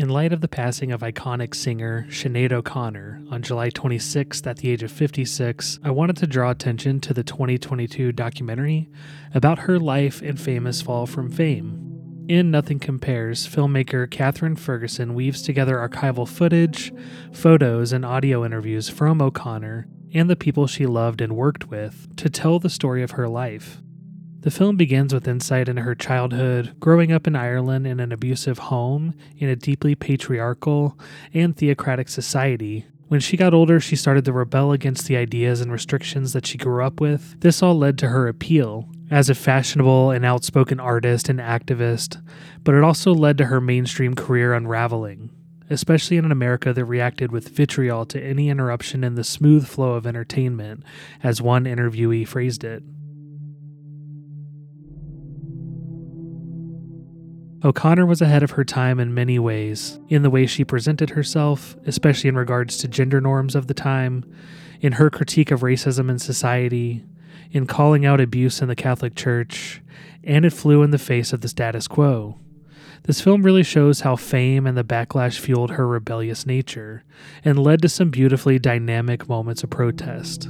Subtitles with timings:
[0.00, 4.70] In light of the passing of iconic singer Sinead O'Connor on July 26th at the
[4.70, 8.88] age of 56, I wanted to draw attention to the 2022 documentary
[9.34, 12.24] about her life and famous fall from fame.
[12.30, 16.94] In Nothing Compares, filmmaker Kathryn Ferguson weaves together archival footage,
[17.34, 22.30] photos, and audio interviews from O'Connor and the people she loved and worked with to
[22.30, 23.82] tell the story of her life.
[24.42, 28.56] The film begins with insight into her childhood, growing up in Ireland in an abusive
[28.56, 30.98] home in a deeply patriarchal
[31.34, 32.86] and theocratic society.
[33.08, 36.56] When she got older, she started to rebel against the ideas and restrictions that she
[36.56, 37.38] grew up with.
[37.40, 42.22] This all led to her appeal as a fashionable and outspoken artist and activist,
[42.64, 45.28] but it also led to her mainstream career unraveling,
[45.68, 49.92] especially in an America that reacted with vitriol to any interruption in the smooth flow
[49.92, 50.82] of entertainment,
[51.22, 52.82] as one interviewee phrased it.
[57.62, 61.76] O'Connor was ahead of her time in many ways, in the way she presented herself,
[61.84, 64.24] especially in regards to gender norms of the time,
[64.80, 67.04] in her critique of racism in society,
[67.50, 69.82] in calling out abuse in the Catholic Church,
[70.24, 72.38] and it flew in the face of the status quo.
[73.02, 77.04] This film really shows how fame and the backlash fueled her rebellious nature
[77.44, 80.46] and led to some beautifully dynamic moments of protest.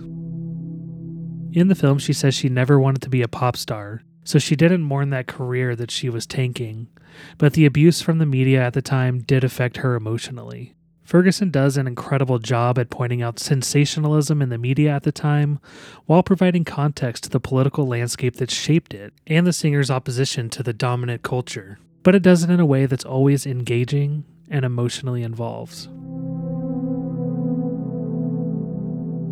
[1.53, 4.55] In the film, she says she never wanted to be a pop star, so she
[4.55, 6.89] didn't mourn that career that she was tanking,
[7.39, 10.75] but the abuse from the media at the time did affect her emotionally.
[11.03, 15.59] Ferguson does an incredible job at pointing out sensationalism in the media at the time,
[16.07, 20.63] while providing context to the political landscape that shaped it and the singer's opposition to
[20.63, 21.81] the dominant culture.
[22.05, 25.89] But it does it in a way that's always engaging and emotionally involved.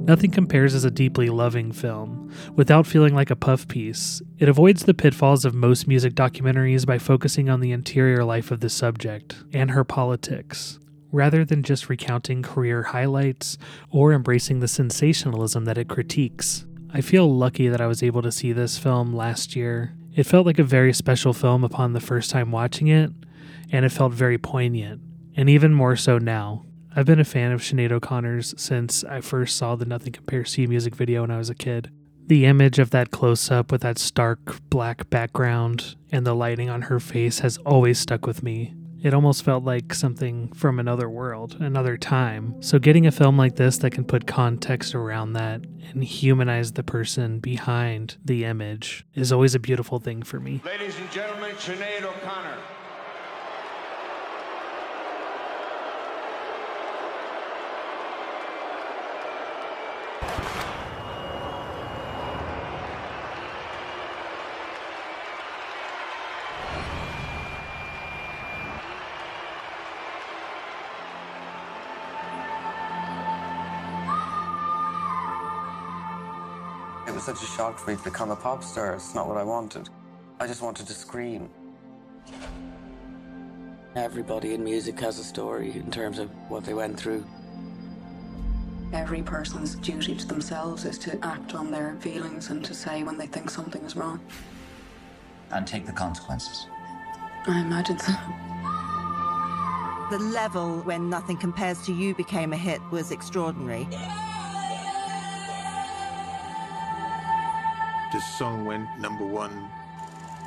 [0.09, 4.23] Nothing Compares as a deeply loving film, without feeling like a puff piece.
[4.39, 8.61] It avoids the pitfalls of most music documentaries by focusing on the interior life of
[8.61, 10.79] the subject and her politics
[11.13, 13.59] rather than just recounting career highlights
[13.91, 16.65] or embracing the sensationalism that it critiques.
[16.91, 19.95] I feel lucky that I was able to see this film last year.
[20.15, 23.11] It felt like a very special film upon the first time watching it,
[23.71, 25.03] and it felt very poignant,
[25.37, 26.65] and even more so now.
[26.99, 30.63] I've been a fan of Sinead O'Connor's since I first saw the Nothing Compares to
[30.63, 31.93] You music video when I was a kid.
[32.27, 36.83] The image of that close up with that stark black background and the lighting on
[36.83, 38.75] her face has always stuck with me.
[39.01, 42.61] It almost felt like something from another world, another time.
[42.61, 45.61] So, getting a film like this that can put context around that
[45.93, 50.63] and humanize the person behind the image is always a beautiful thing for me.
[50.65, 52.59] Ladies and gentlemen, Sinead O'Connor.
[77.19, 78.95] Was such a shock for me to become a pop star.
[78.95, 79.89] It's not what I wanted.
[80.39, 81.51] I just wanted to scream.
[83.97, 87.27] Everybody in music has a story in terms of what they went through.
[88.93, 93.19] Every person's duty to themselves is to act on their feelings and to say when
[93.19, 94.21] they think something is wrong.
[95.51, 96.69] And take the consequences.
[97.49, 98.13] I imagine so.
[100.17, 103.89] The level when Nothing Compares to You became a hit was extraordinary.
[108.11, 109.69] This song went number one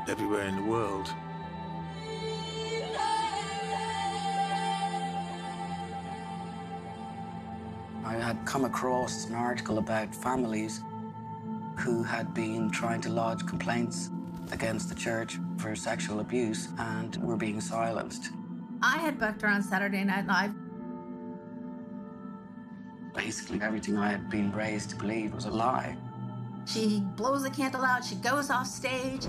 [0.09, 1.13] everywhere in the world.
[8.03, 10.81] I had come across an article about families
[11.77, 14.09] who had been trying to lodge complaints
[14.51, 18.31] against the church for sexual abuse and were being silenced.
[18.81, 20.55] I had booked her on Saturday Night Live.
[23.13, 25.95] Basically, everything I had been raised to believe was a lie.
[26.65, 29.25] She blows the candle out, she goes off stage.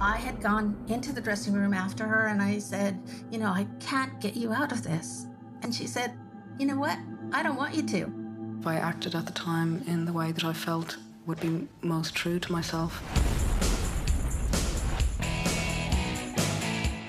[0.00, 3.00] I had gone into the dressing room after her and I said,
[3.30, 5.26] You know, I can't get you out of this.
[5.62, 6.12] And she said,
[6.58, 6.98] You know what?
[7.32, 8.12] I don't want you to.
[8.60, 12.14] If I acted at the time in the way that I felt would be most
[12.14, 13.02] true to myself.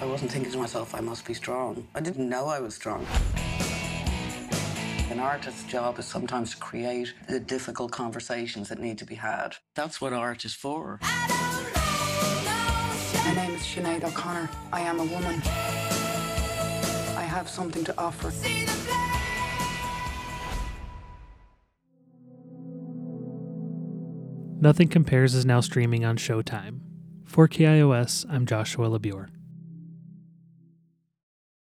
[0.02, 1.88] I wasn't thinking to myself, I must be strong.
[1.94, 3.06] I didn't know I was strong.
[5.18, 9.56] An artist's job is sometimes to create the difficult conversations that need to be had.
[9.74, 11.00] That's what art is for.
[11.02, 11.10] My
[13.34, 14.48] name is Sinead O'Connor.
[14.72, 15.42] I am a woman.
[17.18, 18.32] I have something to offer.
[24.60, 26.82] Nothing Compares is now streaming on Showtime.
[27.26, 29.30] For KIOS, I'm Joshua LaBure.